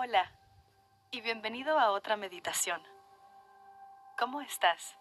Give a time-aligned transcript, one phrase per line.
[0.00, 0.30] Hola
[1.10, 2.80] y bienvenido a otra meditación.
[4.16, 4.96] ¿Cómo estás?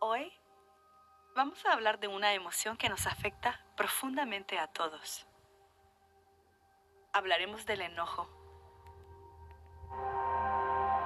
[0.00, 0.30] Hoy
[1.34, 5.26] vamos a hablar de una emoción que nos afecta profundamente a todos.
[7.14, 8.28] Hablaremos del enojo.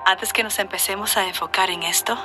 [0.05, 2.19] Antes que nos empecemos a enfocar en esto,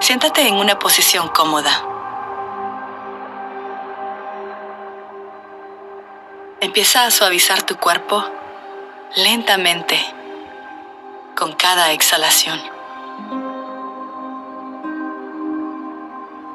[0.00, 1.89] siéntate en una posición cómoda.
[6.62, 8.22] Empieza a suavizar tu cuerpo
[9.16, 9.98] lentamente
[11.34, 12.60] con cada exhalación.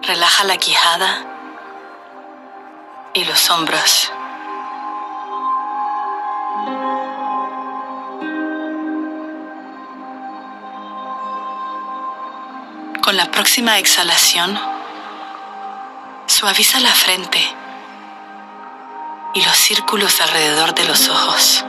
[0.04, 1.26] Relaja la quijada
[3.16, 4.12] y los hombros.
[13.02, 14.60] Con la próxima exhalación,
[16.28, 17.65] suaviza la frente
[19.36, 21.66] y los círculos alrededor de los ojos.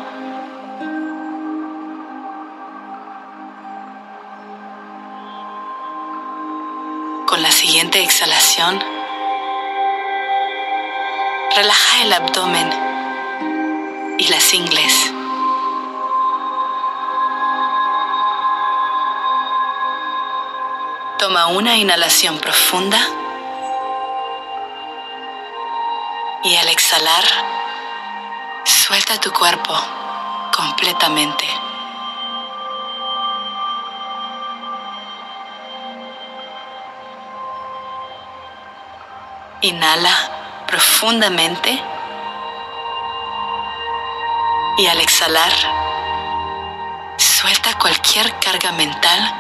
[7.27, 8.81] Con la siguiente exhalación,
[11.57, 12.71] relaja el abdomen
[14.19, 15.13] y las ingles.
[21.19, 23.01] Toma una inhalación profunda
[26.45, 27.25] y al exhalar,
[28.87, 29.75] suelta tu cuerpo
[30.57, 31.45] completamente.
[39.63, 40.15] Inhala
[40.69, 41.83] profundamente
[44.79, 45.53] y al exhalar,
[47.17, 49.35] suelta cualquier carga mental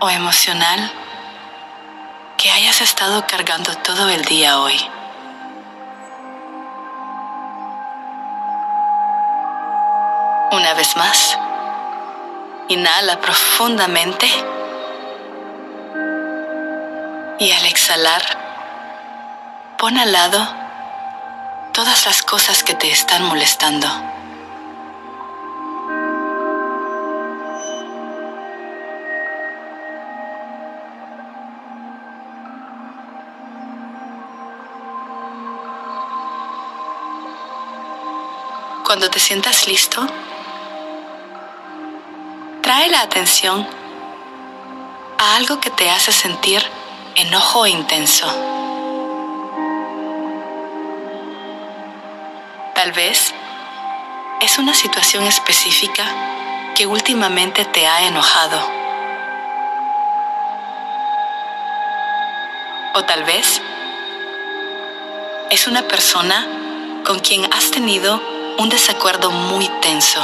[0.00, 0.90] o emocional
[2.38, 4.95] que hayas estado cargando todo el día hoy.
[10.52, 11.36] Una vez más,
[12.68, 14.28] inhala profundamente
[17.38, 18.22] y al exhalar,
[19.76, 20.38] pon al lado
[21.72, 23.88] todas las cosas que te están molestando.
[38.84, 40.06] Cuando te sientas listo,
[42.66, 43.64] trae la atención
[45.18, 46.60] a algo que te hace sentir
[47.14, 48.26] enojo intenso.
[52.74, 53.32] Tal vez
[54.40, 56.04] es una situación específica
[56.74, 58.58] que últimamente te ha enojado.
[62.94, 63.62] O tal vez
[65.50, 66.44] es una persona
[67.06, 68.20] con quien has tenido
[68.58, 70.20] un desacuerdo muy tenso.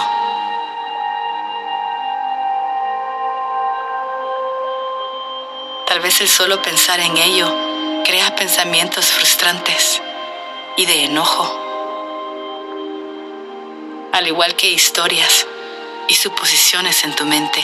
[6.04, 7.52] El solo pensar en ello
[8.04, 10.00] crea pensamientos frustrantes
[10.76, 11.44] y de enojo,
[14.12, 15.46] al igual que historias
[16.08, 17.60] y suposiciones en tu mente.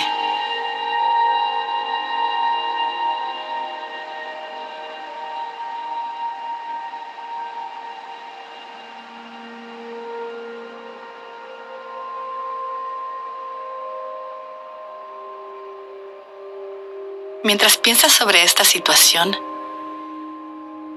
[17.49, 19.35] Mientras piensas sobre esta situación,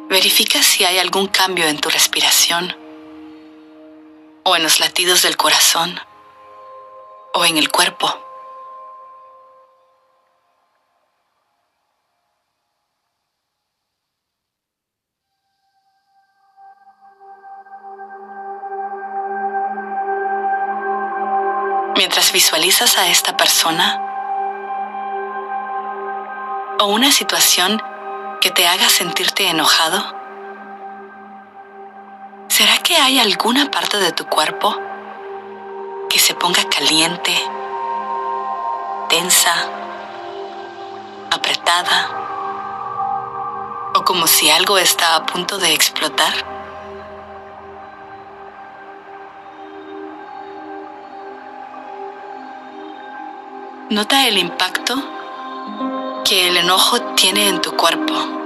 [0.10, 2.76] verifica si hay algún cambio en tu respiración
[4.44, 5.98] o en los latidos del corazón
[7.34, 8.06] o en el cuerpo.
[21.96, 24.11] Mientras visualizas a esta persona,
[26.82, 27.80] o una situación
[28.42, 30.04] que te haga sentirte enojado?
[32.48, 34.76] ¿Será que hay alguna parte de tu cuerpo
[36.10, 37.40] que se ponga caliente,
[39.10, 39.54] tensa,
[41.30, 42.10] apretada
[43.94, 46.34] o como si algo está a punto de explotar?
[53.92, 55.21] Nota el impacto
[56.24, 58.41] que el enojo tiene en tu cuerpo.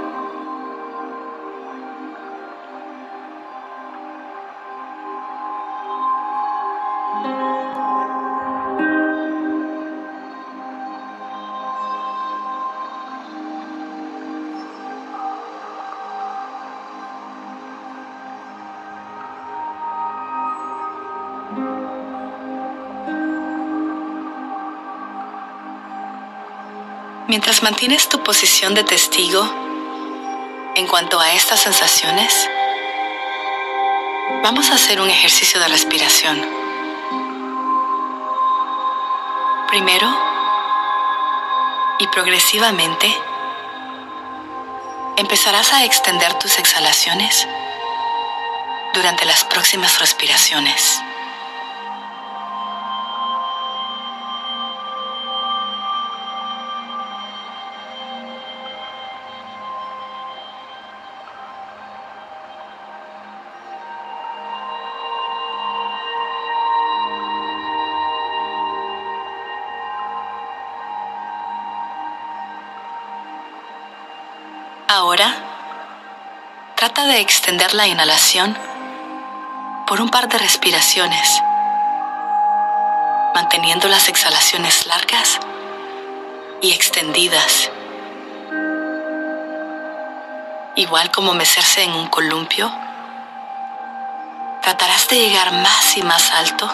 [27.36, 29.44] Mientras mantienes tu posición de testigo
[30.74, 32.50] en cuanto a estas sensaciones,
[34.42, 36.40] vamos a hacer un ejercicio de respiración.
[39.68, 40.08] Primero,
[42.00, 43.14] y progresivamente,
[45.18, 47.50] empezarás a extender tus exhalaciones
[48.94, 51.02] durante las próximas respiraciones.
[74.98, 75.30] Ahora,
[76.78, 78.58] trata de extender la inhalación
[79.88, 81.42] por un par de respiraciones,
[83.34, 85.38] manteniendo las exhalaciones largas
[86.62, 87.70] y extendidas.
[90.78, 92.72] Igual como mecerse en un columpio,
[94.62, 96.74] tratarás de llegar más y más alto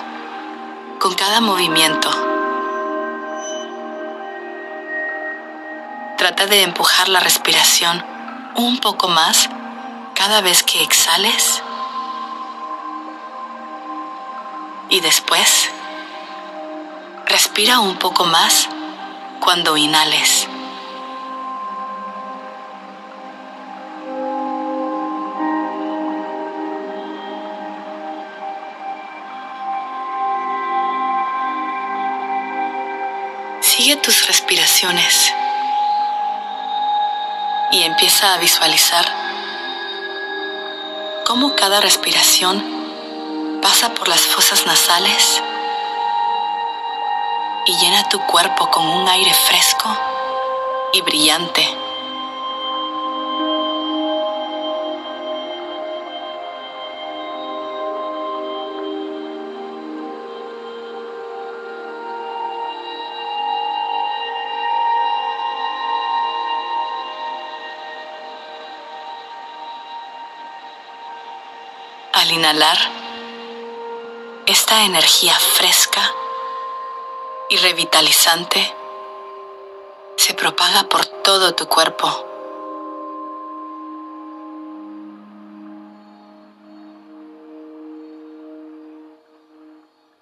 [1.00, 2.12] con cada movimiento.
[6.20, 8.11] Trata de empujar la respiración
[8.56, 9.50] un poco más
[10.16, 11.64] cada vez que exhales
[14.90, 15.70] y después
[17.26, 18.68] respira un poco más
[19.40, 20.48] cuando inhales.
[33.62, 35.34] Sigue tus respiraciones
[38.02, 39.06] empieza a visualizar
[41.24, 42.60] cómo cada respiración
[43.62, 45.40] pasa por las fosas nasales
[47.68, 49.96] y llena tu cuerpo con un aire fresco
[50.94, 51.91] y brillante.
[72.32, 72.78] Al inhalar,
[74.46, 76.02] esta energía fresca
[77.50, 78.74] y revitalizante
[80.16, 82.08] se propaga por todo tu cuerpo.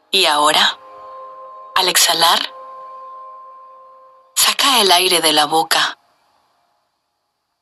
[0.10, 0.80] Y ahora,
[1.76, 2.40] al exhalar,
[4.34, 6.00] saca el aire de la boca,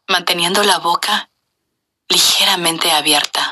[0.07, 1.29] manteniendo la boca
[2.07, 3.46] ligeramente abierta.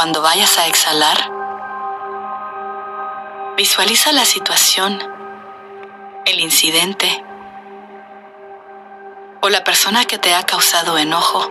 [0.00, 1.30] Cuando vayas a exhalar,
[3.58, 4.98] visualiza la situación,
[6.24, 7.22] el incidente
[9.42, 11.46] o la persona que te ha causado enojo.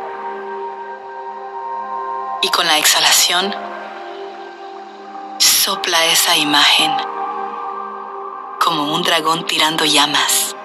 [2.41, 3.53] Y con la exhalación,
[5.37, 6.91] sopla esa imagen
[8.65, 10.55] como un dragón tirando llamas.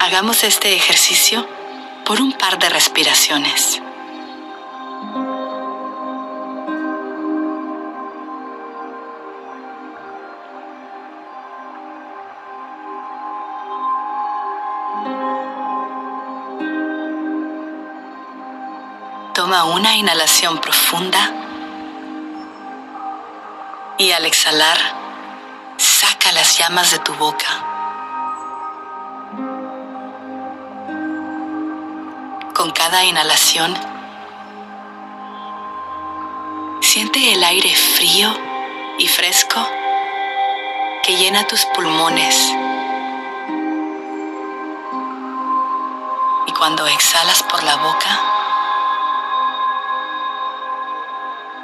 [0.00, 1.46] Hagamos este ejercicio
[2.04, 3.80] por un par de respiraciones.
[19.52, 21.30] Toma una inhalación profunda
[23.98, 24.78] y al exhalar,
[25.76, 27.48] saca las llamas de tu boca.
[32.54, 33.76] Con cada inhalación,
[36.80, 38.34] siente el aire frío
[38.98, 39.60] y fresco
[41.02, 42.54] que llena tus pulmones.
[46.46, 48.41] Y cuando exhalas por la boca,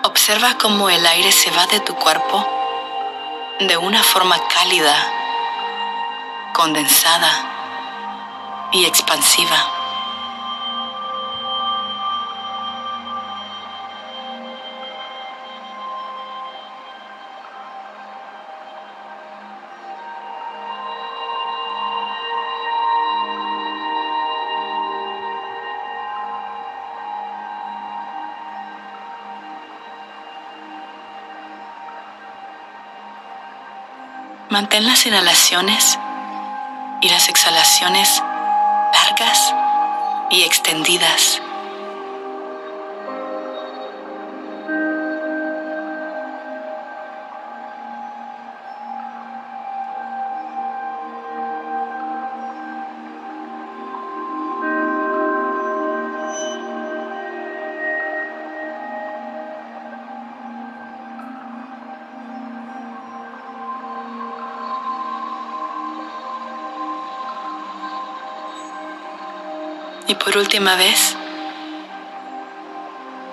[0.05, 2.47] Observa cómo el aire se va de tu cuerpo
[3.59, 4.95] de una forma cálida,
[6.55, 9.78] condensada y expansiva.
[34.51, 35.99] Mantén las inhalaciones
[37.03, 38.23] y las exhalaciones
[38.95, 39.55] largas
[40.31, 41.43] y extendidas.
[70.09, 71.15] Y por última vez,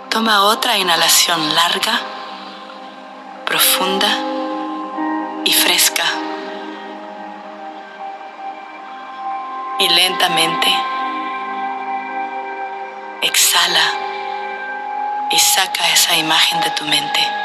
[0.10, 2.01] toma otra inhalación larga,
[3.46, 4.10] profunda
[5.46, 6.03] y fresca.
[9.79, 10.67] Y lentamente
[13.22, 13.91] exhala
[15.32, 17.45] y saca esa imagen de tu mente.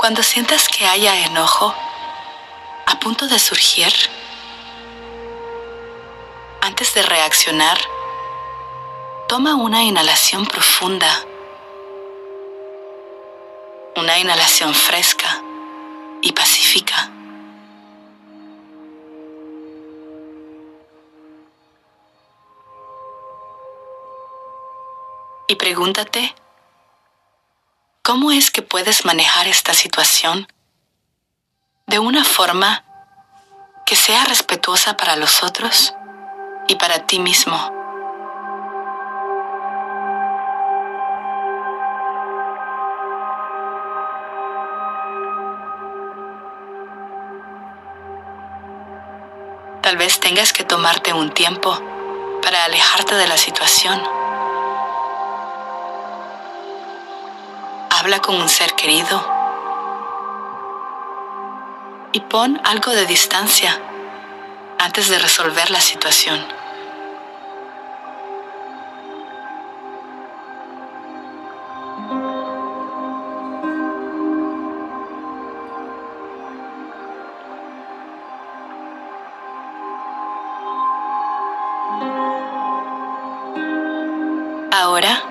[0.00, 1.74] Cuando sientas que haya enojo
[2.86, 3.92] a punto de surgir,
[6.62, 7.78] antes de reaccionar,
[9.28, 11.06] toma una inhalación profunda,
[13.94, 15.42] una inhalación fresca
[16.22, 17.10] y pacífica.
[25.46, 26.34] Y pregúntate,
[28.10, 30.48] ¿Cómo es que puedes manejar esta situación
[31.86, 32.84] de una forma
[33.86, 35.94] que sea respetuosa para los otros
[36.66, 37.56] y para ti mismo?
[49.82, 51.78] Tal vez tengas que tomarte un tiempo
[52.42, 54.02] para alejarte de la situación
[58.00, 59.22] habla con un ser querido
[62.12, 63.78] y pon algo de distancia
[64.78, 66.40] antes de resolver la situación.
[84.72, 85.29] Ahora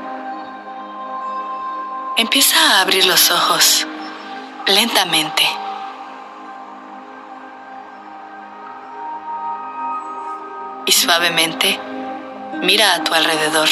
[2.19, 3.87] Empieza a abrir los ojos
[4.67, 5.41] lentamente.
[10.85, 11.79] Y suavemente
[12.61, 13.69] mira a tu alrededor.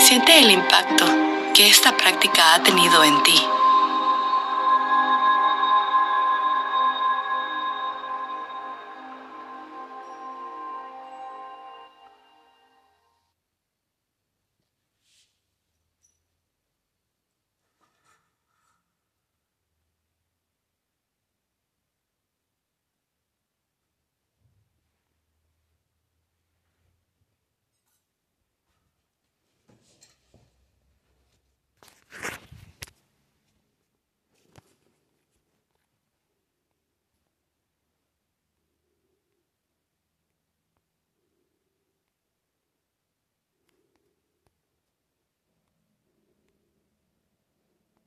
[0.00, 1.06] Siente el impacto
[1.54, 3.55] que esta práctica ha tenido en ti.